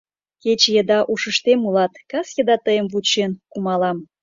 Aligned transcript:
Кече 0.41 0.69
еда 0.81 0.99
ушыштем 1.11 1.59
улат, 1.67 1.93
кас 2.11 2.27
еда 2.41 2.55
тыйым 2.65 2.87
вучен 2.93 3.31
кумалам. 3.51 3.97